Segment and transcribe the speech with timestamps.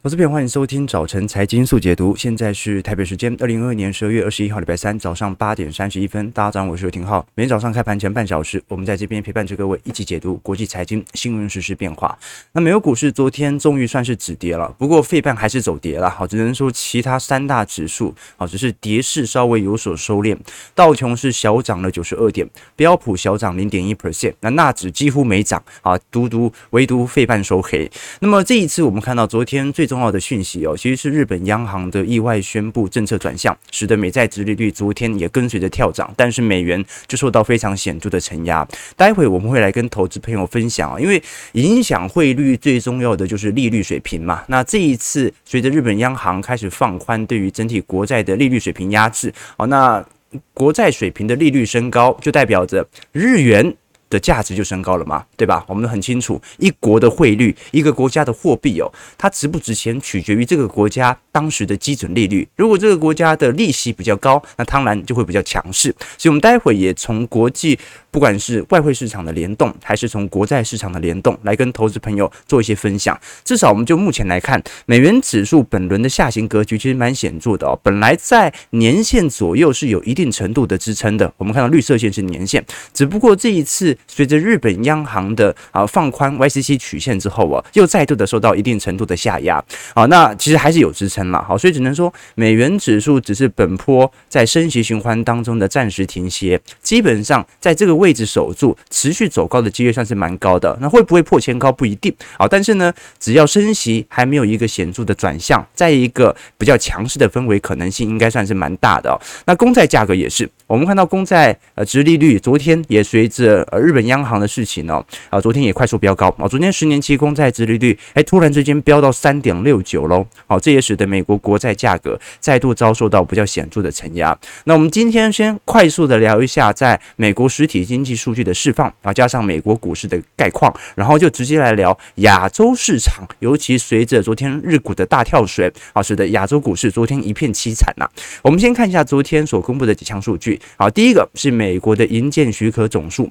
[0.00, 2.14] 投资朋友，欢迎收听早晨财经速解读。
[2.14, 6.30] 现在是台北时间二零二二年十二月二十一号，礼拜三早上八点三十一分。
[6.30, 7.26] 大家早上好，我是刘廷浩。
[7.34, 12.16] 每天早上开盘前半小时，我们在这边陪伴着各位一起解读国际财经新闻实、时变化。
[12.52, 16.08] 那美国股市昨天终于算是止跌了，不过费半还是走跌了。
[16.08, 20.38] 好，只能说其他三大指数好，只是跌势稍微有所收敛。
[20.76, 27.90] 道琼是小涨了九十二点，标普小涨零点一 percent，那纳指几乎没涨啊，独独唯独费半收黑。
[28.20, 38.64] 那么这一次我们看到昨天最重要的讯息哦，其实是日本央行的意外宣布政策转向，使得美债殖利率昨天也跟随着跳涨，但是美元就受到非常显著的承压。
[38.94, 41.20] 待会我们会来跟投资朋友分享啊，因为
[41.52, 44.44] 影响汇率最重要的就是利率水平嘛。
[44.48, 50.04] 那这一次随着日本央行开始放宽对于整体国债的利率水平压制，好，那
[50.52, 53.74] 国债水平的利率升高，就代表着日元。
[54.10, 55.64] 的价值就升高了嘛，对吧？
[55.68, 62.48] 我们很清楚，一国的汇率，一个国家的货币哦，它值不值钱取决于这个国家当时的基准利率。
[62.56, 65.94] 如果这个国家的利息比较高，那当然就会比较强势。
[66.16, 67.78] 所以，我们待会也从国际，
[68.10, 73.18] 不管是外汇市场的联动，还是从国债市场的联动，来跟投资朋友做一些分享。
[73.44, 77.78] 至少，我们就目前来看，美元指数本轮的下行格局其实蛮显著的哦。
[77.82, 83.97] 本来在年线左右是有一定程度的支撑的，我们看到绿色线是年线，只不过这一次。
[84.06, 89.62] 随着日本央行的啊放宽 YCC 曲线之后啊，又再度的受到一定程度的下压。
[89.94, 100.76] 啊，那其实还是有支撑了，好，所以只能说美元指数只是本波在升息循环当中的暂时停歇，基本上在这个位置守住，持续走高的几率算是蛮高的。
[100.80, 102.14] 那会不会破前高不一定。
[102.36, 109.10] 啊，但是呢，只要升息还没有一个显著的转向，在一个比较强势的氛围可能性应该算是蛮大的。
[109.10, 109.16] 哦。
[109.46, 124.38] 那公债价格也是，我们看到公债呃殖利率昨天也随着呃日本央行的事情呢，啊，昨天也快速飙高啊，昨天十年期公债殖利率哎，突然之间飙到三点六九喽，好，这也使得美国国债价格再度遭受到比较显著的承压。
[124.64, 138.06] 那我们今天先快速的聊一下在美国实体经济数据的释放啊，加上美国股市的概况，然后就直接来聊亚洲市场，尤其随着昨天日股的大跳水啊，使得亚洲股市昨天一片凄惨呐。
[138.42, 143.30] 我们先看一下昨天所公布的几项数据好，第一个是美国的营建许可总数。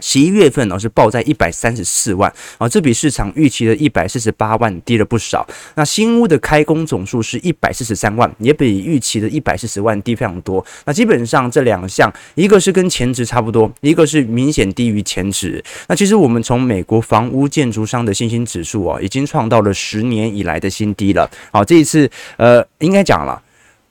[0.00, 5.46] 十一月份呢是报在一百三十四万啊，这比市场预期的一百四十八万低了不少。
[5.76, 10.62] 那新屋的开工总数是一百四十三万，也比预期的一百四十万低非常多。
[10.84, 15.64] 那基本上这两项，一个是跟前值差不多，一个是明显低于前值。
[15.86, 21.30] 那其实我们从美国房屋建筑商的信心指数啊，已经创到了十年以来的新低了。
[21.52, 23.40] 好，这一次呃，应该讲了。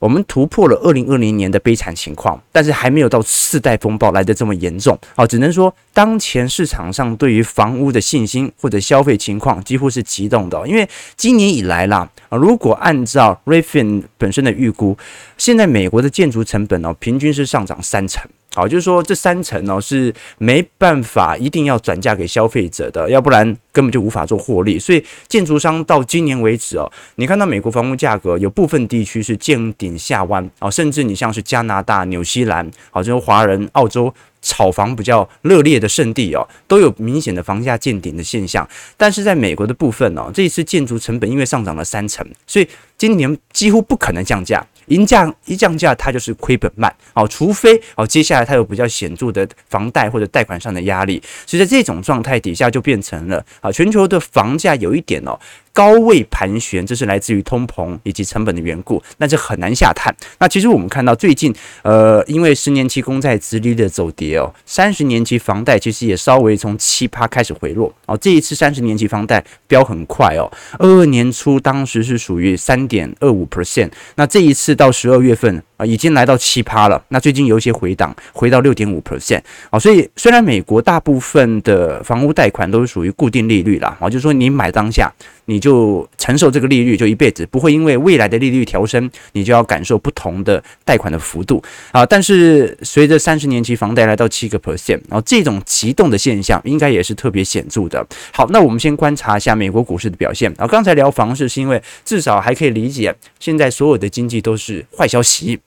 [0.03, 4.99] 我们突破了二零二零年的悲惨情况，但是还没有到次贷风暴来的这么严重。
[5.15, 10.67] 好，只能说当前市场上对于房屋的信心或者消费情况几乎是急冻的。
[10.67, 14.97] 因为今年以来啦，啊，如果按照 Refin 本身的预估，
[15.37, 18.29] 现在美国的建筑成本哦，平均是上涨三成。
[18.55, 24.77] 好，就是说这三层呢是没办法一定要转嫁给消费者的，要不然根本就无法做获利。
[24.77, 34.13] 所以建筑商到今年为止哦，你看到美国房屋价格有部分地区是见顶下弯啊，甚至你像是加拿大、纽西兰，好，这种华人、澳洲
[34.43, 38.67] 炒房比较热烈的圣地哦，都有明显的房价见顶的现象。
[38.95, 42.67] 但是在美国的部分哦，这一次建筑成本因为上涨了三成，所以
[42.97, 44.63] 今年几乎不可能降价。
[44.87, 55.39] 一降一降价，它就是亏本卖哦，除非哦，接下来它有比较显著的房贷或者贷款上的压力，所以在这种状态底下，就变成了啊，全球的房价有一点哦。
[55.73, 60.15] 高位盘旋，这是来自于通膨以及成本的缘故，那这很难下探。
[60.39, 68.15] 那其实我们看到最近，呃，因为十年期公债殖利率的走跌哦，三十年期房贷其实也稍微从七趴开始回落哦。
[68.17, 75.63] 这一次三十年期房贷飙很快哦，二二年初当时是属于三点二五 percent，那这一次到十二月份。
[75.85, 85.11] 已经来到七趴了，那最近有一些回档，回到六点五 percent 啊，所以虽然美国大部分的房屋贷款都是属于固定利率啦，啊，就是说你买当下
[85.45, 91.61] 你就承受这个利率，就一辈子不会因为未来的利率调升，你就要感受不同的贷款的幅度
[91.91, 92.05] 啊。
[92.05, 98.05] 但是随着三十年期房贷来到七个 percent，然后这种急冻的现象应该也是特别显著的。
[98.31, 100.65] 好，那我们先观察一下美国股市的表现啊。
[100.65, 105.59] 刚才聊房市是因为至少还可以理解，现在所有的经济都是坏消息。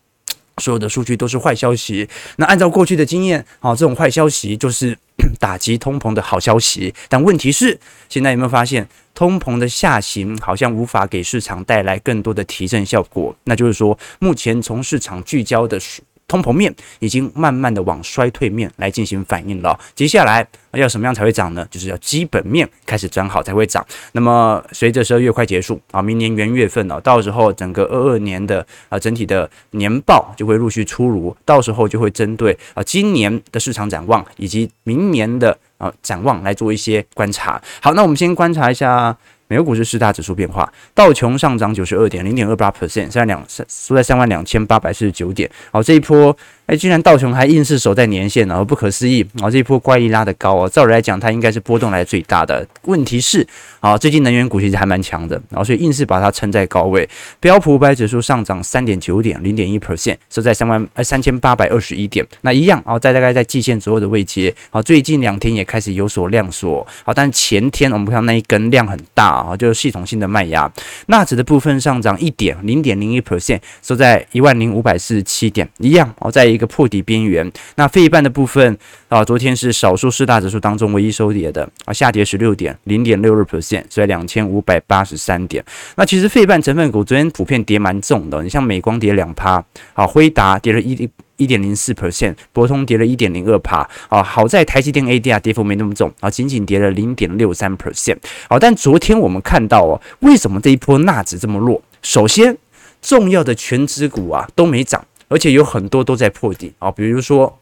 [0.62, 2.08] 所有的数据都是坏消息。
[2.36, 4.96] 那按照过去的经验，好，这种坏消息就是
[5.38, 6.94] 打击通膨的好消息。
[7.08, 13.36] 但问题是，现在有没有发现，通膨的下行好像无法给市场带来更多的提振效果？
[13.44, 15.78] 那就是说，目前从市场聚焦的
[16.28, 19.78] 通膨面已经慢慢的往衰退面来进行反应了。
[19.94, 21.66] 接下来要什么样才会涨呢？
[21.70, 23.84] 就是要基本面开始转好才会涨。
[24.12, 37.62] 那么随着十二月快结束啊，明年元月份呢，到时候整个二二年的啊整体的年报就会陆续出炉，到时候就会针对啊今年的市场展望以及明年的啊展望来做一些观察。
[37.80, 39.16] 好，那我们先观察一下。
[39.48, 45.50] 美国股市四大指数变化，道琼上涨九十二点零点二八 percent，现在两三收在三万两千八百四十九点。
[45.70, 46.36] 好，这一波。
[46.66, 49.48] 哎，居然道琼还硬是守在年线，然后不可思议啊！
[49.48, 52.66] 这一波怪力拉得高哦，照理来讲，它应该是波动来最大的。
[52.86, 53.46] 问题是
[53.78, 57.08] 啊，最近能源股其实还蛮强的，然后所以硬是把它撑在高位。
[57.38, 62.26] 标普五百指数上涨三点九点，零点一 percent，收在三万呃三千八百二十一点。
[62.40, 64.52] 那一样啊，在大概在季线左右的位阶。
[64.70, 66.84] 好，最近两天也开始有所量缩。
[67.04, 70.68] 好，但前天我们看到那一根量很大啊，就是系统性的卖压。
[71.06, 75.68] 纳指的部分上涨一点零点零一 percent，收在一万零五百四十七点。
[75.78, 76.55] 一样哦，在。
[76.56, 78.76] 一个破底边缘，那费半的部分
[79.08, 85.64] 啊，昨天是少数四大指数当中唯一收跌的啊，下跌十六点，零点六二 percent，所以两千五百八十三点。
[85.94, 89.62] 那其实费半成分股昨天普遍跌蛮重的，你像美光跌两趴，
[89.92, 98.16] 啊，辉达跌了一一点零四 percent，博通跌了一点零二趴，啊，好在台积电 ADR 跌幅没那么重啊，仅仅跌了零点六三 percent，
[98.48, 101.82] 好，但昨天我们看到哦，为什么这一波纳指这么弱？
[102.00, 102.56] 首先，
[103.02, 105.04] 重要的权值股啊都没涨。
[105.28, 107.58] 而且有很多都在破底啊，比如说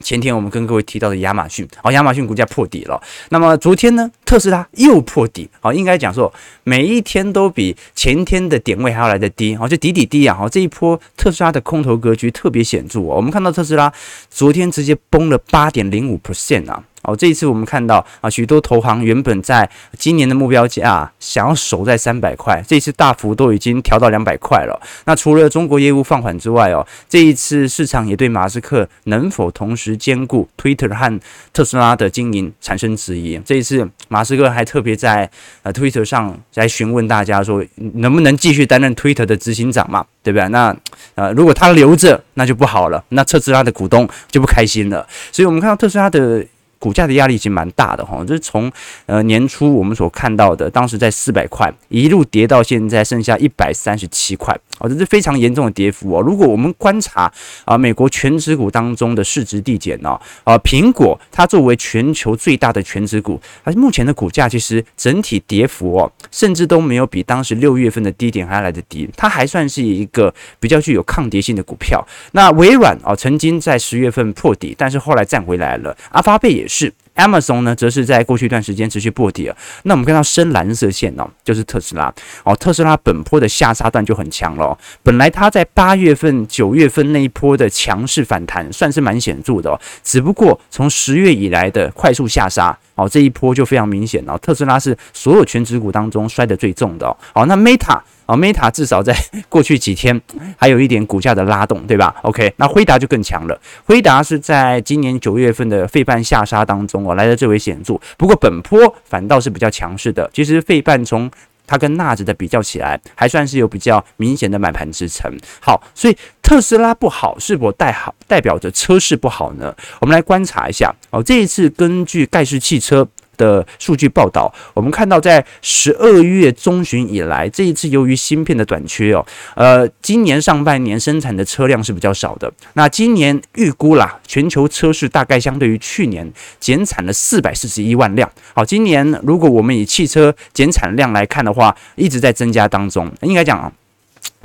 [0.00, 3.00] 前天我们跟各位提到的亚马逊啊，亚马逊股价破底了。
[3.28, 6.32] 那么昨天呢，特斯拉又破底啊，应该讲说
[6.64, 10.34] 每一天都比前天的点位还要来得低啊，就底底低啊。
[10.34, 13.14] 哈，这一波特斯拉的空头格局特别显著啊。
[13.14, 13.92] 我们看到特斯拉
[14.28, 16.82] 昨天直接崩了八点零五 percent 啊。
[17.02, 19.68] 好，这一次我们看到啊，许多投行原本在
[19.98, 24.80] 今年的目标价，想要守在三百块，这一次大幅都已经调到两百块了。
[25.04, 31.20] 那除了中国业务放缓之外哦，这一次市场也对马斯克能否同时兼顾 Twitter 和
[31.52, 33.36] 特斯拉的经营产生质疑。
[33.44, 35.28] 这一次马斯克还特别在
[35.64, 37.64] 呃 Twitter 上来询问大家说，
[37.94, 40.06] 能不能继续担任 Twitter 的执行长嘛？
[40.22, 40.48] 对不对？
[40.50, 40.72] 那
[41.16, 45.04] 呃，如果他留着，那就不好了，那特斯拉的股东就不开心了。
[45.32, 46.46] 所以我们看到特斯拉的。
[46.82, 48.68] 股价的压力已经蛮大的哈，就是从
[49.06, 56.20] 呃年初我们所看到的，当时在四百块一路跌到现在剩下一百三十七块，哦，这是非常严重的跌幅哦。
[56.20, 57.32] 如果我们观察
[57.64, 72.04] 啊，美国全指股当中的市值递减呢，啊，苹果它作为全球最大的全指股，它目前的股价其实整体跌幅哦，甚至都没有比当时六月份的低点还要来得低，它还算是一个比较具有抗跌性的股票。
[72.32, 76.94] 那微软啊，曾经在十月份破底，但是后来站回来了，阿发贝也是。
[77.16, 79.56] Amazon 呢，则是在过去一段时间持续破底了。
[79.84, 82.12] 那我们看到深蓝色线哦，就是特斯拉
[82.44, 82.54] 哦。
[82.56, 84.76] 特斯拉本波的下杀段就很强了。
[85.02, 89.78] 本来它在八月份、九月份那一波的强势反弹，算是蛮显著的哦。
[90.02, 94.38] 只不过从十月以来的快速下杀哦，这一波就非常明显了。
[94.38, 97.16] 特斯拉是所有全值股当中摔得最重的哦。
[97.34, 98.00] 好，那 Meta。
[98.24, 99.12] 啊，Meta 至少在
[99.50, 100.18] 过去几天
[100.56, 103.60] 还有一点股价的拉动，对吧？OK，那辉达就更强了。
[103.84, 108.00] 辉达是在今年九月份的费半下杀当中我，来的最为显著。
[108.16, 110.30] 不过本波反倒是比较强势的。
[110.32, 111.30] 其实费半从
[111.66, 115.32] 它跟纳指的比较起来，还算是有比较明显的买盘支撑。
[115.60, 119.74] 好，所以特斯拉不好是否代好代表着车市不好呢？
[120.00, 120.94] 我们来观察一下。
[121.10, 123.06] 哦，这一次根据盖世汽车。
[123.42, 132.52] 的数据报道，我们看到在十二月中旬以来，这一次由于芯片的短缺哦，呃，今年上半年生产的车辆是比较少的。
[132.74, 136.30] 那今年预估啦，全球车市大概相对于去年
[136.60, 138.30] 减产了四百四十一万辆。
[138.54, 143.72] 好，今年如果我们以汽车减产量来看的话，一直在增加当中，应该讲。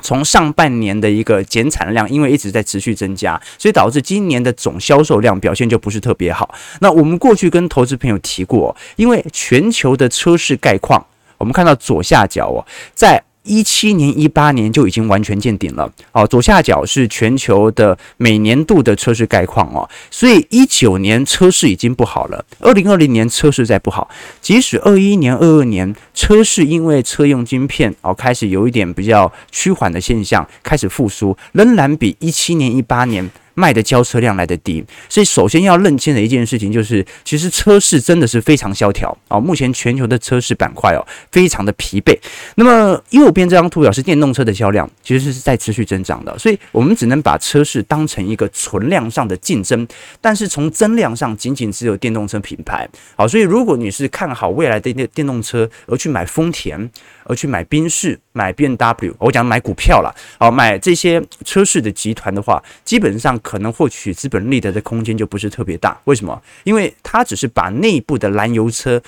[0.02, 6.54] 从上半年的一个减产量，因为一直在持续增加，所以导致今年的总销售量表现就不是特别好。
[6.82, 11.06] 那我们过去跟投资朋友提过，因为全球的车市概况，
[11.38, 13.24] 我们看到左下角哦，在。
[13.48, 15.92] 一七年、一八年就已经完全见顶了。
[16.12, 24.10] 哦，左下角是全球的每年度的车市概况哦，所以一九年车市已经不好了，二零二零年车市再不好，
[24.42, 33.30] 即使二一年、二二年车市因为车用晶片哦开始有一点比较趋缓的现象，开始复苏，仍然比一七年、一八年。
[33.58, 39.40] 卖的交车量来的低，所以首先要认清的一件事情就是，其实车市真的是非常萧条啊。
[39.40, 42.16] 目前全球的车市板块哦，非常的疲惫。
[42.54, 46.38] 那么右边这张图表是电动车的销量，其实是在持续增长的。
[46.38, 49.88] 所以我们只能把车市当成一个存量上的竞争，
[50.22, 52.88] 但是从增量上，仅仅只有电动车品牌。
[53.16, 56.88] 好，所以如果你是看好未来的电电动车而去买丰田，
[57.28, 58.20] 而去买宾士。
[58.34, 66.00] 买 BMW，我讲买股票了，好，买这些车市的集团的话，基本上可能获取资本利得的空间就不是特别大。
[66.06, 66.42] 为什么？
[66.64, 69.02] 因为它只是把内部的燃油车。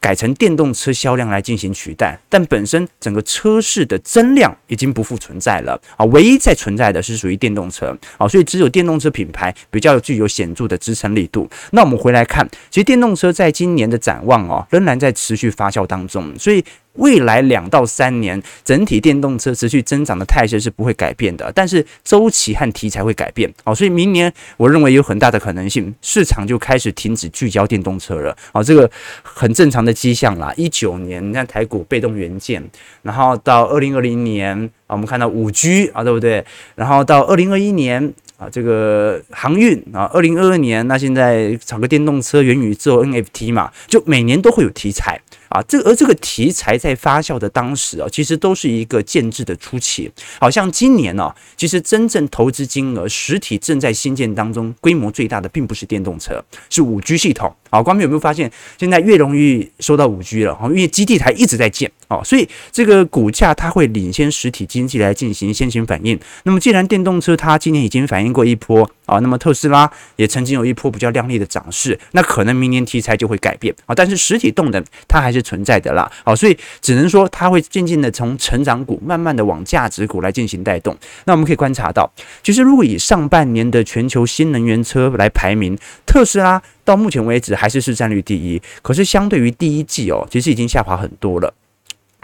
[0.00, 6.04] 改成电动车销量来进行取代，但本身整个车市的增量已经不复存在了啊！
[6.04, 11.48] 唯一在存在的是属于电动车啊，所以只有电动车品牌比较具有显著的支撑力度。
[11.70, 16.62] 那我们回来看，其实电动车在今年的展望哦，仍然在持续发酵当中，所以。
[16.94, 23.52] 未来两到三年，整体电动车持续增长的态势是不会改变的，但是周期和题材会改变。
[23.64, 28.36] 哦，所以明年我认为有很大的可能性，市场就开始停止聚焦电动车了。
[28.52, 28.90] 好，这个
[29.22, 30.52] 很正常的迹象啦。
[30.56, 32.62] 一九年，你看台股被动元件，
[33.02, 36.44] 然后到二零二零年啊，我们看到五 G 啊，对不对？
[36.76, 45.20] 然后到二零二一年啊，这个航运啊，二零二二年那现在炒个电动车、元宇宙、NFT 嘛，就每年都会有题材。
[45.48, 50.10] 啊，这而这个题材在发酵的当时啊，其实都是一个建制的初期。
[50.40, 57.54] 好像今年呢，其实真正投资金额实体正在新建当中，规模最大的并不是电动车，是五 G 系统。
[57.70, 60.56] 好，光明有没有发现，现在越容易收到五 G 了？
[60.64, 66.18] 因为基地台一直在建哦，所以这个股价它会领先实体经济来进行先行反应。
[66.44, 73.94] 那么既然电动车它今年已经反应过一波啊，那么特斯拉也曾经有一波比较亮丽的涨势，那可能明年题材就会改变啊。
[73.94, 80.96] 但是实体动能它还是存在的啦，好，所以只能说它会渐渐的从成长股慢慢的往价值股来进行带动。
[81.24, 82.10] 那我们可以观察到，
[82.42, 91.52] 其实如果以上半年的全球新能源车来排名，特斯拉到目前为止还是市占率第一，可是相对于第一季哦，其实已经下滑很多了。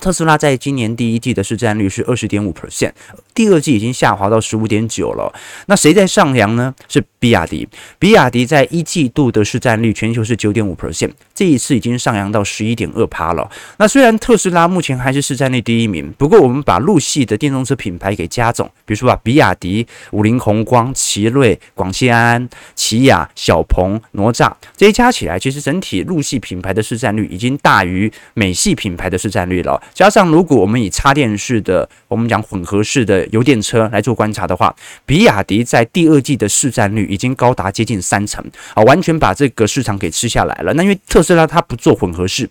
[0.00, 2.92] 特斯拉在今年第一季的市占率是二十点五 percent，
[3.34, 5.32] 第二季已经下滑到十五点九了。
[5.66, 6.74] 那谁在上扬呢？
[6.88, 7.68] 是比亚迪。
[7.98, 13.48] 比亚迪在一季度的市占率全球是九点五 percent，这一次已经上扬到十一点二趴了。
[13.76, 29.80] 那虽然特斯拉目前还是市占率第一名，不过我们把陆系的电动车品牌给加总，比如说啊，比亚迪、五菱宏光、奇瑞、广汽安安、起亚、小鹏、哪吒这些加起来，其实整体陆系品牌的市占率已经大于美系品牌的市占率了。
[29.92, 38.44] 加上，如果我们以插电式的，我们讲混合式的油电车来做观察的话，比亚迪在第二季的市占率已经高达接近三成
[38.74, 40.72] 啊，完全把这个市场给吃下来了。
[40.74, 42.48] 那因为特斯拉它不做混合式，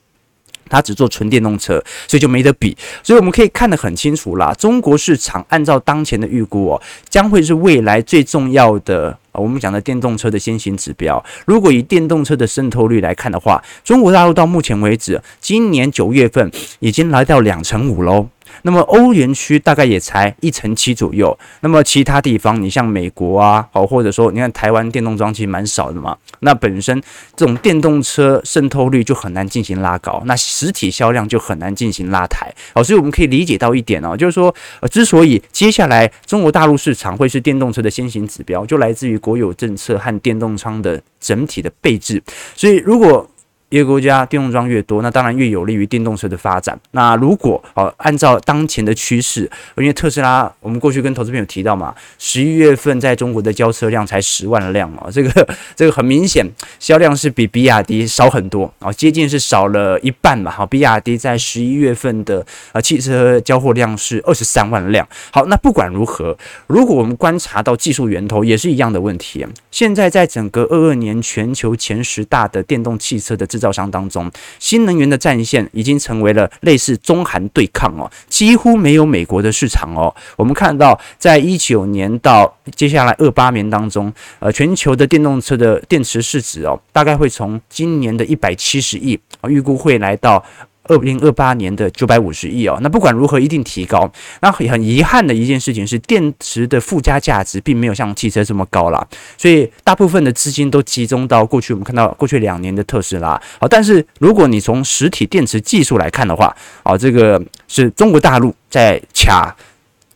[0.70, 2.78] 它只做纯电动车，所以就没得比。
[3.04, 9.18] 所以我们可以看得很清楚啦，中国市场按照当前的预估哦，将会是未来最重要的。
[9.32, 18.28] 我们讲的电动车的先行指标，如果以电动车的渗透率来看的话，中国大陆到目前为止，今年九月份已经来到两成五喽。
[18.64, 27.02] 那么欧元区大概也才一成七左右，那么其他地方，你像美国啊，好，或者说你看台湾电动桩其实蛮少的嘛，那本身
[27.36, 42.22] 这种电动车渗透率就很难进行拉高，那实体销量就很难进行拉抬，好，所以我们可以理解到一点哦，就是说，呃，之所以接下来中国大陆市场会是电动车的先行指标，就来自于国有政策和电动仓的整体的配置，
[42.56, 43.30] 所以如果
[43.70, 46.78] 一个国家电动桩越多，那当然越有利于电动车的发展。
[46.92, 56.46] 那如果哦，按照当前的趋势，因为特斯拉，我们过去跟投资朋友提到嘛，十一月份在中国的交车量才十万辆哦，这个这个很明显，
[56.80, 60.50] 销量是比比亚迪少很多啊，接近是少了一半嘛。
[60.50, 65.08] 好，比亚迪在十一月份的呃汽车交货量是二十三万辆。
[65.32, 66.36] 好，那不管如何，
[66.66, 69.46] 如果我们观察到技术源头，也是一样的问题。
[69.70, 80.16] 现在在整个二二年全球前十大的电动汽车的制造商当中，新能源的战线已经成为了类似中韩对抗哦，几乎没有美国的市场哦。
[80.38, 90.44] 我们看到，在一九年到接下来二八年当中，呃，全球的电动车的电池市值哦，大概会从今年的一百七十亿啊，预估会来到。
[90.84, 94.12] 二零二八年的九百五十亿哦，那不管如何一定提高。
[94.42, 99.08] 那很遗憾的一件事情是，电池的附加价值并没有像汽车这么高啦，
[99.38, 103.40] 所以大部分的资金都集中到过去我们看到过去两年的特斯拉。
[103.60, 109.56] 好，但是如果你从实体电池技术来看的话，啊，这个是中国大陆在卡。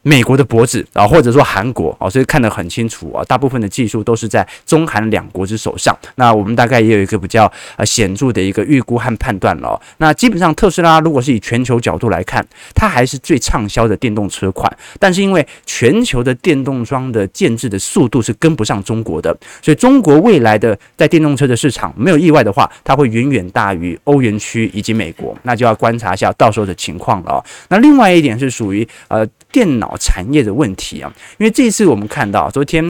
[0.03, 5.97] 美国的脖子啊，或者说韩国啊，所以看得很清楚啊，大部分的技术都是在中韩两国之手上。
[6.15, 9.81] 那我们大概也有一个比较呃显著的一个预估和判断了。
[9.97, 12.45] 那基本上特斯拉如果是以全球角度来看，
[12.75, 14.69] 它还是最畅销的电动车款，
[14.99, 27.41] 但是因为全球的电动桩的建制的速度是跟不上中国的，所以中国未来的在电动车的市场没有意外的话，它会远远大于欧元区以及美国，那就要观察一下到时候的情况了。
[27.69, 29.25] 那另外一点是属于呃。
[29.53, 32.83] 电脑产业的问题啊，因为这一次我们看到昨天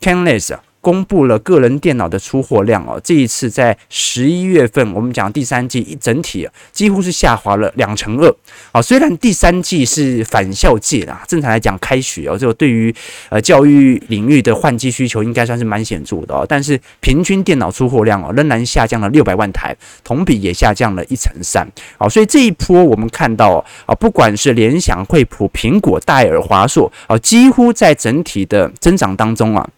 [0.00, 8.34] c a n l e s 公布了个人电脑的出货量哦，这一次在十一月份，我们讲第三季一整体几乎是下滑了两成二。
[8.72, 12.94] 啊，虽然第三季是返校季啦，正常来讲开学哦，这对于
[13.28, 21.66] 呃教育领域的换机需求应该算是蛮显著的哦，但是平均电脑出货量哦仍然下降了六百万台，同比也下降了一成三。
[21.98, 29.68] 好，所以这一波我们看到啊，不管是联想、惠普、苹果、戴尔、华硕啊，几乎在整体的增长当中啊。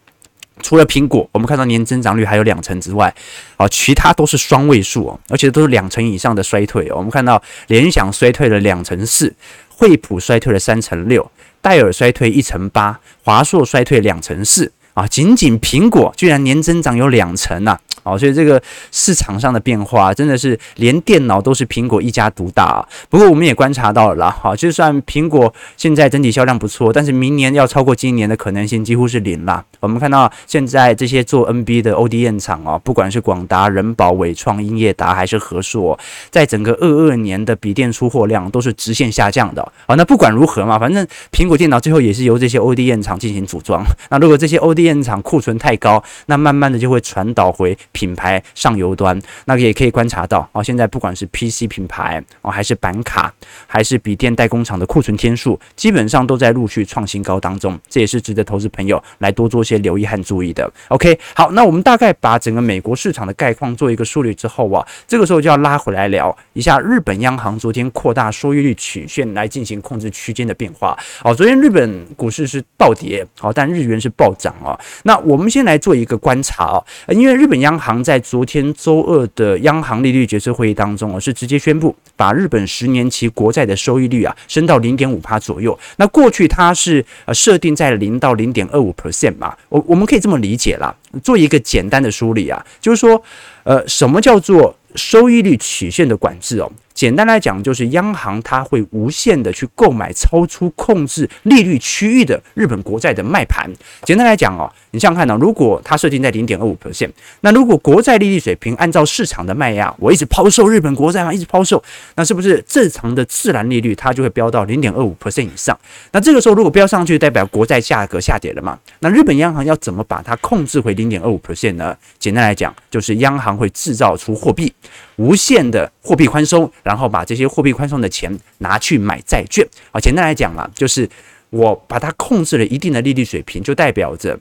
[0.63, 3.13] 除了苹果，我们看到年增长率还有两成之外，
[3.57, 6.97] 啊，其他都是双位数哦，而且都是两成以上的衰退哦。
[6.97, 9.35] 我们看到联想衰退了两成四，
[9.69, 17.79] 惠普衰退了三成六，戴尔衰退一成八，华硕衰退两成四啊，仅仅苹果居然年增长有两成呐！
[18.03, 22.89] 哦，所以这个市场上的变化真的是连电脑都是苹果一家独大啊。
[23.09, 29.65] 不过我们也观察到了啦，哈，就算苹果现在整体销量不错，但是明年要超过今年的可能性几乎是零啦。
[29.81, 35.99] 我们看到现在这些做 NB 的 ODM 厂啊，不管是广达、人保、伟创、英业达还是和硕，
[36.31, 39.63] 在整个二二年的笔电出货量都是直线下降的。
[39.87, 43.85] 好，那不管如何嘛，反正苹果电脑最后也是由这些 ODM 厂进行组装。
[44.11, 47.77] 那如果这些 ODM 厂库存太高，那慢慢的就会传导回。
[47.93, 50.63] 品牌上游端，那个也可以观察到哦。
[50.63, 53.33] 现在不管是 PC 品牌哦，还是板卡，
[53.67, 57.79] 还是笔电代工厂的库存天数，基本上都在陆续创新高当中。
[57.89, 60.71] 这也是值得投资朋友来多做些留意和注意的。
[60.89, 70.99] OK，好，那我们大概把整个美国市场的概况做一个梳理之后啊，这个时候就要拉回来聊一下日本央行昨天扩大收益率曲线来进行控制区间的变化。
[71.23, 74.79] 哦，昨天日本股市是暴跌，好，但日元是暴涨啊。
[75.05, 85.77] 那我们先来做一个观察啊，因为日本央行行在昨天周二的央行利率决策会议当中，是直接宣布把日本十年期国债的收益率啊升到零点五趴左右。
[85.97, 93.21] 那过去它是呃设定在零到零点二五 percent 嘛，我我们可以这么理解啦，做一个简单的梳理啊，就是说，
[93.65, 96.71] 呃，什么叫做收益率曲线的管制哦？
[96.95, 103.71] 简单来讲，就是央行它会无限的去购买超出控制利率区域的日本国债的卖盘。
[104.05, 111.83] 简单来讲哦，你想想看呢，如果它设定在零点二五 percent，那如果国债利率水平按照市场的卖压，我一直抛售日本国债嘛，一直抛售，
[112.17, 115.79] 那是不是正常的自然利率它就会飙到零点二五 percent 以上？
[116.13, 118.79] 那这个时候如果飙上去，代表国债价格下跌了嘛？
[119.01, 121.97] 那日本央行要怎么把它控制回零点二五 percent 呢？
[122.19, 124.73] 简单来讲，就是央行会制造出货币。
[125.17, 130.01] 无限的货币宽松，然后把这些货币宽松的钱拿去买债券啊。
[130.01, 131.09] 简单来讲嘛，就是
[131.51, 134.39] 我把它控制了一定的利率水平，就代表着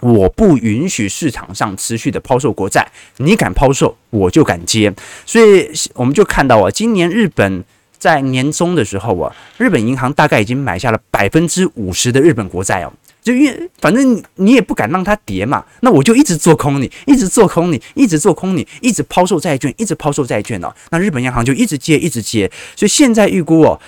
[0.00, 2.86] 我不允许市场上持续的抛售国债。
[3.18, 4.92] 你敢抛售，我就敢接。
[5.26, 7.62] 所以我们就看到啊，今年日本
[7.98, 12.92] 在年中的时候啊，日本银行大概已经买下了百分之五十的日本国债哦。
[13.24, 20.72] 就因为反正你也不敢让它跌嘛，那我就一直做空你，一直做空你，一直做空你，一直抛售债券，一直抛售债券哦。
[20.90, 23.80] 那日本央行就一直接，一直接，所以现在预估哦。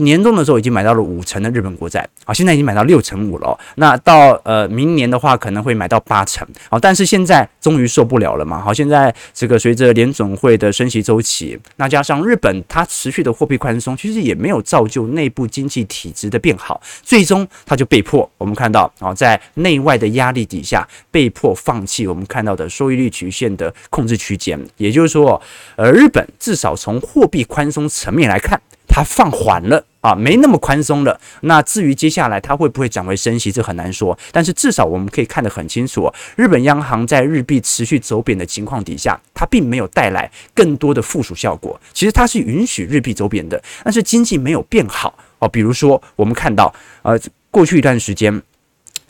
[0.00, 3.58] 年终的时候已经买到了五成的日本国债，啊，现在已经买到六成五了。
[3.76, 6.46] 那到呃明年的话，可能会买到八成。
[6.68, 8.60] 好，但是现在终于受不了了嘛。
[8.60, 24.58] 好，现在这个随着联准会的升息周期，那加上日本它持续的货币宽松，其实也没有造就内部经济体质的变好，最终它就被迫我们看到啊，在内外的压力底下，被迫放弃我们看到的收益率曲线的控制区间。
[24.76, 25.40] 也就是说，
[25.76, 28.60] 呃，日本至少从货币宽松层面来看。
[28.92, 31.20] 它放缓了啊，没那么宽松了。
[31.42, 34.18] 那至于接下来它会不会转为升息，这很难说。
[34.32, 41.78] 但是至少我们可以看得很清楚，日本央行在日币持续走贬的情况底下，它并没有带来更多的附属效果。
[41.92, 45.48] 其实它是允许日币走贬的，但是经济没有变好哦。
[45.48, 47.18] 比如说，我们看到呃，
[47.50, 48.42] 过去一段时间。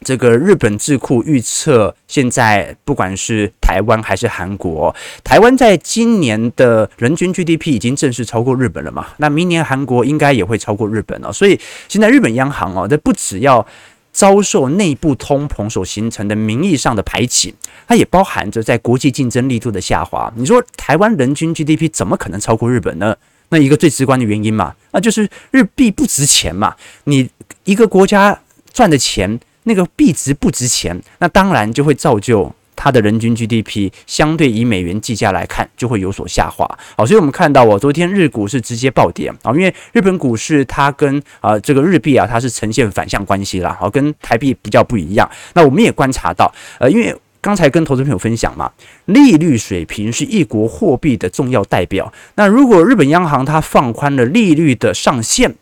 [0.02, 9.08] 这个日本智库预测，现在不管是台湾还是韩国，台湾在今年的人均 GDP 已经正式超过日本了嘛？
[9.18, 11.30] 那明年韩国应该也会超过日本了。
[11.30, 13.66] 所以现在日本央行哦，这不只要
[14.10, 17.54] 遭受内部通膨所形成的名义上的排挤，
[17.86, 20.32] 它也包含着在国际竞争力度的下滑。
[20.34, 23.14] 你说台湾人均 GDP 怎么可能超过日本呢？
[23.50, 26.74] 那一个最直观的原因嘛，那就是日币不值钱嘛。
[27.04, 27.28] 你
[27.64, 28.40] 一个国家
[28.72, 29.38] 赚的钱。
[29.70, 36.66] 那个币值不值钱，那当然就会造就它的人均 GDP 相对以美元计价来看就会有所下滑。
[36.96, 45.30] 好，所以我们看到哦，昨天日股是直接暴跌啊，因为日本股市它跟啊、这个日币啊它是呈现反向关系啦，好，跟台币比较不一样。
[45.54, 48.72] 那我们也观察到，呃，因为刚才跟投资朋友分享嘛，
[49.04, 52.12] 利率水平是一国货币的重要代表。
[52.34, 55.54] 那如果日本央行它放宽了利率的上限，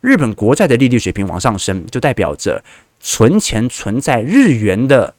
[0.00, 2.64] 日本国债的利率水平往上升，就代表着。
[3.02, 5.12] 存钱存在日元的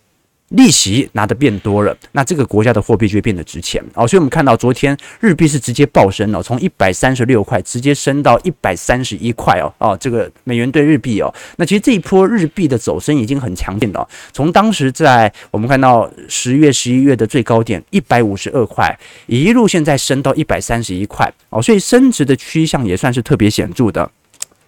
[0.50, 4.08] 利息拿得变多了，那这个国家的货币就会变得值钱哦。
[4.08, 11.34] 所以我们看到昨天日币是直接暴升了，从一百三十六块直接升到一百三十一块哦哦，这个美元兑日币哦。
[11.58, 24.12] 那其实这一波日币的走升已经很强劲了，从当时在我们看到十月、十一月的最高点一百五十二块，一路现在升到一百三十一块哦，所以升值的趋向也算是特别显著的。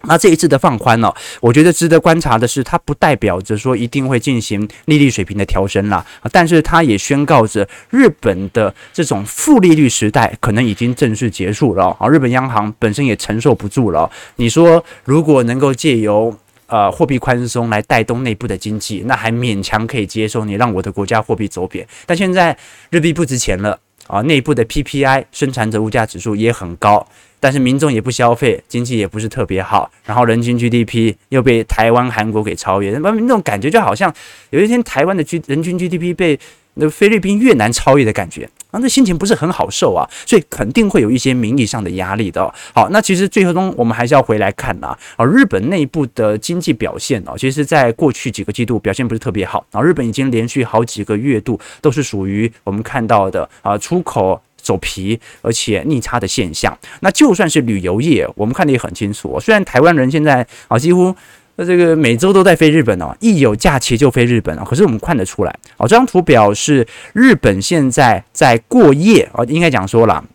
[0.04, 14.10] 那这一次的放宽呢，我觉得值得观察的是，它不代表着说一定会进行利率水平的调升啦，但是它也宣告着日本的这种负利率时代可能已经正式结束了啊，日本央行本身也承受不住了。
[14.36, 16.36] 你说如果能够借由
[16.68, 22.56] 呃货币宽松来带动内部的经济，那还勉强可以接受，你让我的国家货币走贬，但现在
[22.92, 27.08] 日币不值钱了啊，内部的 PPI 生产者物价指数也很高。
[27.46, 34.12] 但是民众也不消费，经济也不是特别好，然后人均 GDP 又被台湾、韩国给超越，那那种感觉就好像
[34.50, 36.40] 有一天台湾的 G 人均 GDP 被
[36.74, 42.52] 那菲律宾、越南超越的感觉，啊，那心情不是很好受啊，所以肯定会有一些名义上的压力的。
[42.74, 54.42] 好，那其实最终我们还是要回来看呐，啊，日本内部的经济表现哦，其实在过去几个季度表现不是特别好，啊，日本已经连续好几个月度都是属于我们看到的啊出口。
[54.65, 56.75] 走皮，而且逆差的现象。
[57.01, 59.39] 那就算是旅游业，我们看得也很清楚。
[59.39, 61.15] 虽然台湾人现在啊，几乎
[61.58, 64.63] 这个每周都在飞日本哦，一有假期就飞日本哦。
[64.67, 70.25] 可是我们看得出来，哦，这张图表是日本现在在过夜啊，应该讲说了。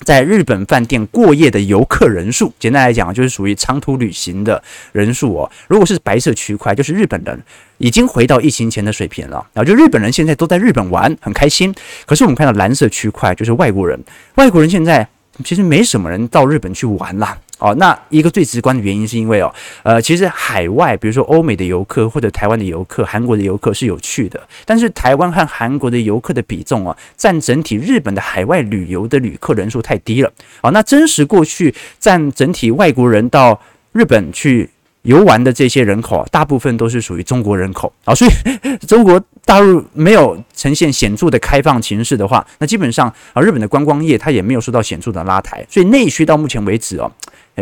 [0.00, 5.50] 在日本饭店过夜的游客人数，简单来讲就是属于长途旅行的人数哦。
[5.68, 7.42] 如果是白色区块，就是日本人
[7.78, 11.74] 已经回到疫情前的水平了，然后就日本人现在都在日本玩，很开心。
[12.04, 13.98] 可是我们看到蓝色区块，就是外国人，
[14.34, 15.08] 外国人现在
[15.44, 17.36] 其实没什么人到日本去玩啦。
[17.58, 30.30] 哦，那一个最直观的原因是因为哦，呃，其实海外，比如说欧美的游客或者台湾的游客、韩国的游客是有趣的，但是台湾和韩国的游客的比重啊，占整体日本的海外旅游的旅客人数太低了。
[30.60, 33.58] 哦，那真实过去占整体外国人到
[33.92, 34.68] 日本去
[35.02, 38.30] 游玩的这些人口，大部分都是属于中国人口啊，所以
[38.86, 47.10] 中国大陆没有呈现显著的开放形势的话，那基本上啊，日本的观光业它也没有受到显著的拉抬，所以内需到目前为止哦。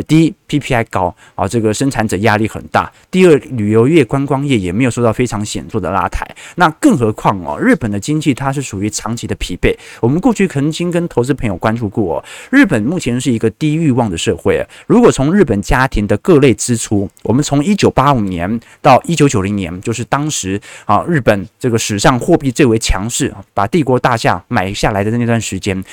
[0.03, 2.91] 第一，PPI 高啊，这个生产者压力很大。
[3.11, 6.27] 第二，旅游业、观光业也没有受到非常显著的拉抬。
[6.57, 9.73] 那更何况哦，日本的经济它是属于长期的疲惫。
[10.01, 14.67] 我们过去曾经跟投资朋友关注过哦，日本目前是一个低欲望的社会。
[14.89, 25.85] 如果从日本家庭的各类支出，我们从一九八五年到一九九零年，就是当时啊日本这个史上货币最为强势，把帝国大厦买下来的那段时间，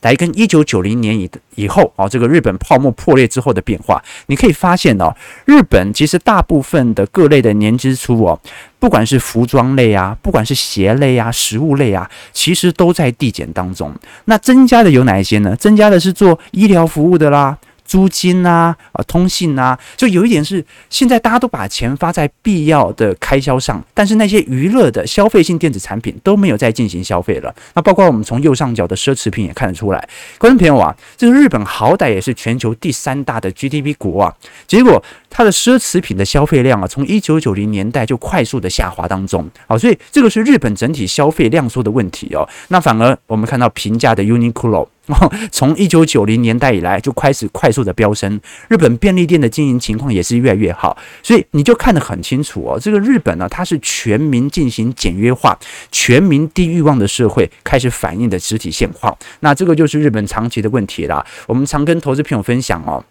[0.00, 3.44] 来跟一九九零年以以后啊这个日本泡沫破裂之。
[3.44, 5.14] 后的变化，你可以发现哦，
[5.44, 8.38] 日本其实大部分的各类的年支出哦，
[8.78, 13.94] 不管是服装类啊，不管是鞋类啊，食物类啊，其实都在递减当中。
[14.26, 15.54] 那增加的有哪一些呢？
[15.56, 17.56] 增加的是做医疗服务的啦。
[17.84, 27.54] 租金啊，啊，通信啊，就有一点是，现在大家都把钱发在必要的开销上，但是那些娱乐的消费性电子产品都没有再进行消费了。
[27.74, 34.34] 那包括我们从右上角的奢侈品也看得出来，观众朋友啊，这个日本好歹也是全球第三大的 GDP 国啊，
[34.66, 42.48] 结果它的奢侈品的消费量啊，从一九九零年代就快速的下滑当中，好，所以这个是日本整体消费量缩的问题哦。
[42.68, 44.88] 那反而我们看到平价的 Uniqlo。
[45.52, 52.78] 从一九九零年代以来就开始快速的飙升，日本便利店的经营情况也是越来越好，所以你就看得很清楚哦。
[52.80, 55.58] 这个日本呢，它是全民进行简约化、
[55.92, 59.16] 全民低欲望的社会开始反映的实体现况。
[59.40, 61.24] 那这个就是日本长期的问题啦。
[61.46, 63.04] 我们常跟投资朋友分享哦。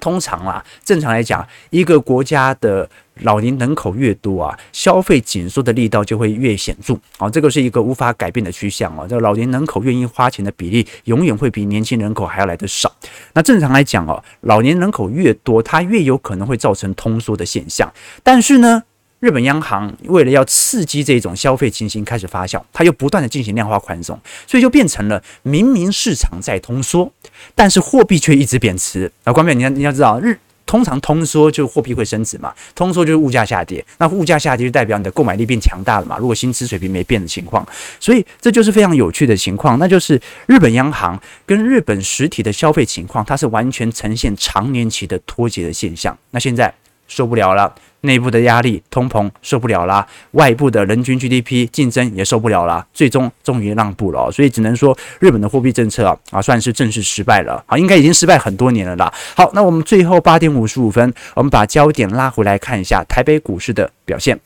[0.00, 2.88] 通常啦，正常来讲，一个国家的
[3.22, 9.06] 老年人口越多啊，消费紧缩的力道就会越显著啊，这个是一个无法改变的趋向哦。
[9.08, 12.92] 这个老年人口愿意花钱的比例，永远会比年轻人口还要来得少。
[13.34, 17.92] 那正常来讲哦，老年人口越多，它越有可能会造成通缩的现象。
[18.22, 18.82] 但是呢，
[19.20, 27.12] 日本央行为了要刺激这种消费情形开始发酵，它又不断的进行量化宽松，所以就变成了明明市场在通缩，
[27.54, 29.10] 但是货币却一直贬值。
[29.24, 36.18] 啊，关键你要你要知道，日通常通缩就货币会升值嘛，通缩就是物价下跌，那物价下跌就代表你的购买力变强大了嘛。
[36.18, 37.66] 如果薪资水平没变的情况，
[37.98, 46.16] 所以这就是非常有趣的情况，那就是日本央行跟日本实体的消费情况，它是完全呈现长年期的脱节的现象。
[46.32, 46.72] 那现在
[47.06, 47.74] 受不了了。
[48.08, 59.12] 内部的压力，通膨受不了啦，外部的人均 GDP 竞争也受不了啦，最终终于让步了哦，所以只能说日本的货币政策啊啊算是正式失败了啊，应该已经失败很多年了啦。
[59.36, 64.40] 好，那我们最后八点五十五分，我们把焦点拉回来看一下台北股市的表现。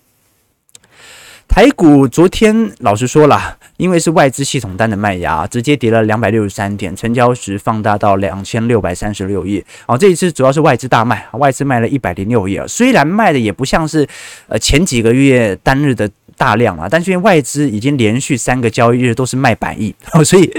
[1.53, 9.63] 台股昨天老实说了，因为是外资系统单的卖压，直接跌了两百六十三点，成交值放大到两千六百三十六亿。
[9.85, 12.65] 哦，这一次主要是外资大卖，外资卖了一百零六亿啊。
[12.67, 14.09] 虽然卖的也不像是
[14.49, 20.51] 呃前几个月单日的大量啊，但是因为外资已经连续三个交易日都是卖百亿， 所以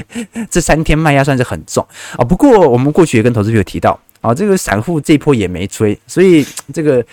[0.51, 1.83] 这三天卖压算是很重
[2.15, 2.23] 啊。
[2.23, 7.03] 不过我们过去也跟投资朋友提到啊，这个散户这一波也没追，所以这个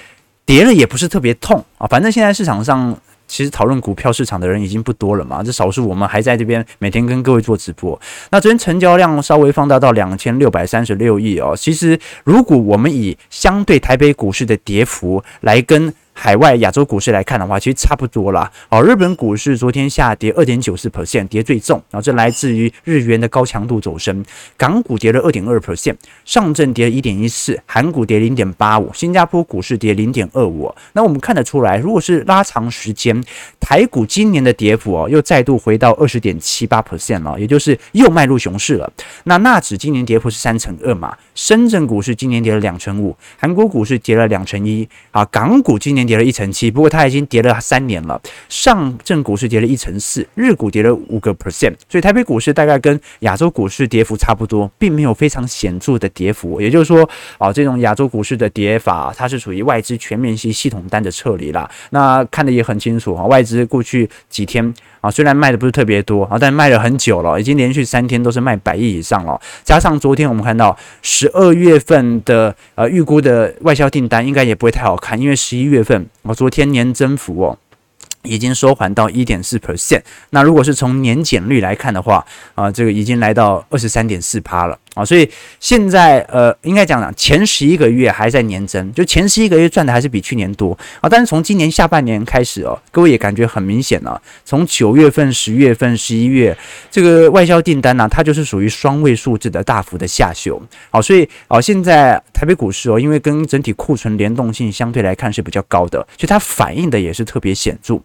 [0.45, 1.87] 跌了也不是特别痛啊。
[1.87, 2.95] 反正现在市场上。
[3.31, 7.99] 其实讨论股票市场的人已经不多了嘛，这少数我们还在这边每天跟各位做直播。
[8.33, 11.55] 那昨天成交量稍微放大到两千六百三十六亿哦。
[11.57, 18.53] 其实如果我们以相对台北股市的跌幅来跟海外亚洲股市来看的话，其实差不多啦。
[18.69, 24.23] 哦，日本股市昨天下跌二点九四 percent，跌最重，然后这来自于日元的高强度走升。
[24.59, 30.71] 港股跌了二点二 percent，上证跌了一点一四，韩股跌零点八五，新加坡股市跌零点二五。
[30.93, 33.25] 那我们看得出来，如果是拉长时间，
[33.59, 38.93] 台股今年的跌幅哦，又再度回到二十点七八 percent 了，也就是又迈入熊市了。
[39.25, 46.10] 那纳指今年跌幅是三成二嘛，深圳股市今年跌了两成五，韩国股市跌了两成一啊，港股今年。
[46.11, 48.21] 跌了一成七，不过它已经跌了三年了。
[48.49, 56.61] 上证股市跌了一成四，日股跌了五个 percent，所以台北股市大概跟亚洲股市跌幅差不多，并没有非常显著的跌幅。
[56.61, 61.71] 也就是说，啊，这种亚洲股市的跌法，它是属于外资全面性系统单的撤离啦。
[61.91, 64.75] 那看得也很清楚啊，外资过去几天。
[65.01, 69.41] 啊，虽然卖的不是特别多啊，但卖了很久了，已经连续三天都是卖百亿以上了。
[69.65, 77.59] 加上昨天我们看到十二月份的呃预估的外销订单，应该也不会太好看，因为十一月份我昨天年增幅哦。
[78.23, 82.23] 已经收缓到一点四 percent，那如果是从年减率来看的话，
[82.55, 85.29] 啊，这个已经来到二十三点四趴了啊，所以
[85.61, 96.57] 现在呃，应该讲讲前十一个月还在年增，就前十一个月赚的还是比去年多啊，但是从今年下半年开始哦，各位也感觉很明显了，从九月份、十月份、十一月
[96.91, 108.01] 这个外销订单呢，它就是属于双位数字的大幅的下修，好，所以啊，现在台北股市哦，因为跟整体库存联动性相对来看是比较高的，所以它反映的也是特别显著。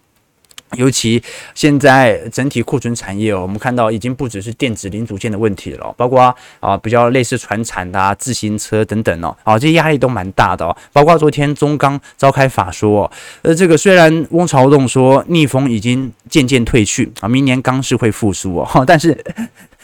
[0.76, 1.22] 尤其
[1.54, 10.76] 现在整体库存产业哦，我们看到已经不只是电子零组件的问题了，包括啊比较类似船产的啊自行车等等哦，啊这些压力都蛮大的哦。
[10.92, 13.10] 包括昨天中钢召开法说，
[13.42, 19.16] 呃这个虽然翁朝栋说逆风已经渐渐退去啊，明年钢市会复苏哦， 但是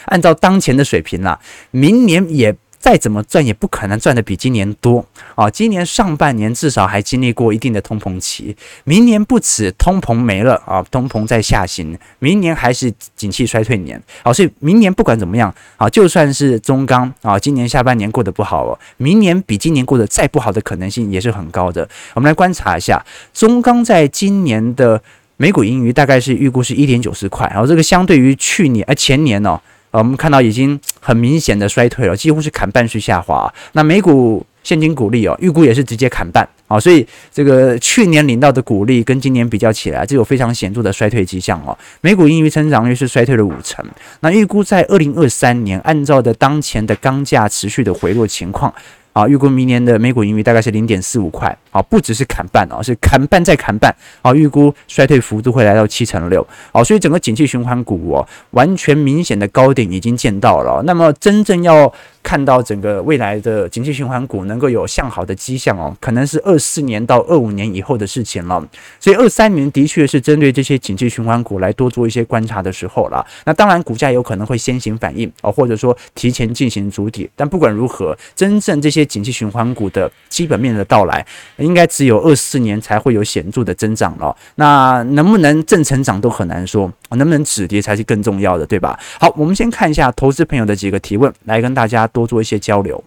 [0.07, 1.39] 按照当前的水平啦，
[1.71, 2.55] 明年也。
[2.83, 5.49] 再怎么赚也不可能赚得比今年多啊！
[5.49, 21.89] 今年上半年至少还经历过一定的通膨期，明年不止通膨没了啊，通膨在下行，明年还是景气衰退年啊，所以明年不管怎么样啊，就算是中钢啊，今年下半年过得不好哦，明年比今年过得再不好的可能性也是很高的。
[22.15, 23.01] 我们来观察一下
[23.33, 25.01] 中钢在今年的
[25.37, 29.61] 每股盈余大概是预估是一点九四块，然后这个相对于去年呃前年哦。
[29.93, 33.53] 呃，我们看到已经很明显的衰退了，几乎是砍半式下滑。
[33.73, 41.77] 那美股现金股利哦，预估也是直接砍半啊，所以这个去年领到的股利跟今年比较起来，就有非常显著的衰退迹象哦。
[42.01, 43.85] 美股盈余增长率是衰退了五成。
[44.21, 48.73] 那预估在二零二三年，按照的当前的钢价持续的回落情况。
[49.13, 61.93] 啊，预估明年的每股盈余大概是零点四五块，啊，不只是砍半啊，是砍半再砍半，啊，预估衰退幅度会来到七成六，啊，所以整个景气循环股哦，完全明显的高点已经见到了，那么真正要。
[62.23, 68.65] 看到整个未来的景气循环股能够有向好的迹象哦，可能是二四年到二五年以后的事情了。
[69.01, 73.27] 所以二三年的确是针对这些景气循环股来多做一些观察的时候了。
[73.45, 77.29] 那当然股价有可能会先行反应哦，或者说提前进行主体。
[77.35, 84.35] 但不管如何，真正这些景气循环股的基本面的到来，应该只有二四年才会有显著的增长了。
[84.55, 88.99] 那能不能正成长都很难说，能不能止跌才是更重要的，对吧？
[89.19, 92.09] 好，我们先看一下投资朋友的几个提问，来跟大家。
[92.13, 93.03] 多做一些交流。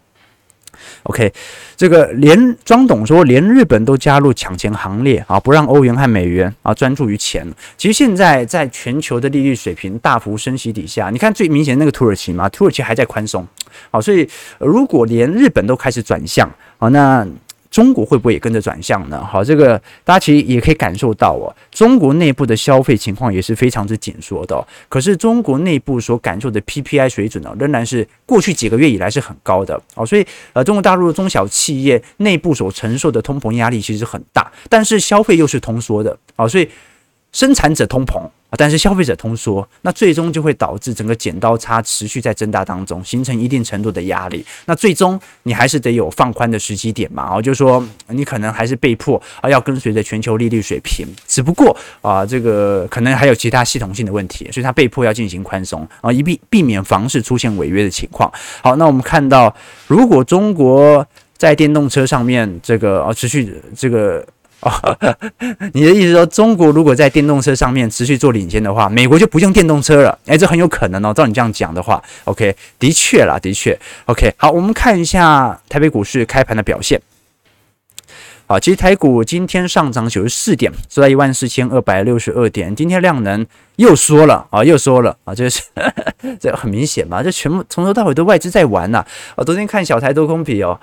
[1.03, 1.31] OK，
[1.77, 7.47] 这个连庄董说，连日本都加入抢钱行列啊，不让欧元和美元啊专注于钱。
[7.77, 13.47] 其实现在在全球的利率水平大幅升息底下，你看最明显那个土耳其嘛，土耳其还在宽松。
[13.89, 14.27] 好，所以
[14.59, 17.25] 如果连日本都开始转向啊，那。
[17.75, 19.21] 中国会不会也跟着转向呢？
[19.29, 24.65] 好，这个大家其实也可以感受到哦，中国内部的消费情况也是非常之紧缩的。
[24.88, 29.77] 可是中国内部所感受的 PPI 水准呢，仍然是过去几个月以来是很高的。
[29.95, 36.17] 哦，所以呃，中国大陆的中小企业内部所承受的通膨压力其实很大，但是消费又是通缩的。
[36.38, 36.69] 哦，所以
[37.33, 38.21] 生产者通膨。
[38.57, 44.45] 但是消费者通缩，那最终就会导致整个剪刀差持续在增大当中，形成一定程度的压力。
[44.65, 58.31] 那最终你还是得有放宽的时机点嘛，哦，就是说你可能还是被迫啊要跟随着全球利率水平，只不过啊这个可能还有其他系统性的问题，所以它被迫要进行宽松啊，以避避免房市出现违约的情况。
[58.61, 59.55] 好，那我们看到，
[59.87, 61.05] 如果中国
[61.37, 64.25] 在电动车上面这个啊持续这个。
[64.61, 64.71] 哦，
[65.73, 70.17] 你的意思说，中国如果在电动车上面持续做领先的话，美国就不用电动车了？
[70.25, 71.13] 哎，这很有可能哦。
[71.13, 74.33] 照你这样讲的话，OK，的确啦，的确，OK。
[74.37, 76.99] 好，我们看一下台北股市开盘的表现。
[78.47, 82.75] 好，其实台股今天上涨九十四点，收在一万四千二百六十二点。
[82.75, 83.45] 今天量能
[83.77, 85.61] 又缩了啊，又缩了啊，这是
[86.39, 89.03] 这很明显嘛，这全部从头到尾都外资在玩呐。
[89.35, 90.79] 我昨天看小台多空比哦。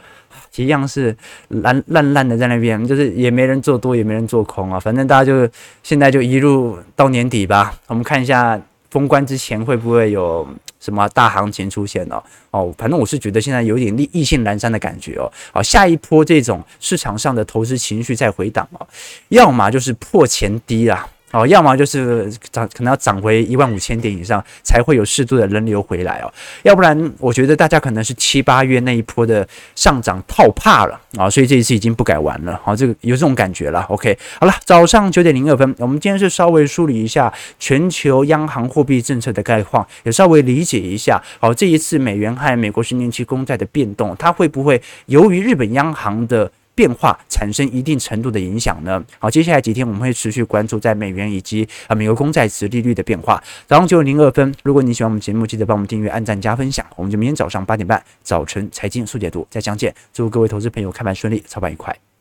[0.56, 1.16] 一样是
[1.48, 5.48] 烂烂烂的在那边，就是也没人做多，也没人做空啊，反正大家就
[5.82, 7.74] 现在就一路到年底吧。
[7.86, 8.60] 我们看一下
[8.90, 10.46] 封关之前会不会有
[10.78, 12.22] 什么大行情出现哦？
[12.50, 15.30] 哦，反正我是觉得现在有点意意兴阑珊的感觉哦。
[15.52, 18.86] 好，下一波这种市场上的投资情绪在回档哦，
[19.28, 21.08] 要么就是破前低啦。
[21.32, 26.32] 哦，要么就是涨，可能要涨回一万五千点以上，才会有适度的人流回来哦。
[26.62, 32.60] 要不然，我觉得大家可能是七八月那一波的上涨套怕了啊，所以这一次已经不敢玩了。
[32.62, 33.80] 好，这个有这种感觉了。
[33.88, 41.18] OK，好了，早上九点零二分，我们今天是稍微梳理一下全球央行货币政策的概况，也稍微理解一下。
[41.40, 49.02] 好，这一次美元和美国十年期公债的变动，它会不会由于日本央行的变化产生一定程度的影响呢？
[49.18, 53.42] 好，接下来几天我们会持续关注在美元以及啊美国公债殖利率的变化。
[53.66, 56.86] 早上九点零二分，如果你喜欢我们节目，记得帮我们订阅、按赞、加分享。
[56.96, 59.94] 我们就明天早上八点半早晨财经速解读再相见。
[60.12, 62.11] 祝各位投资朋友开盘顺利，操盘愉快。